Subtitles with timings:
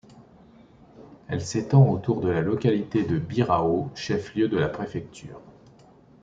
[1.27, 5.39] Elle s’étend autour de la localité de Birao, chef-lieu de la préfecture.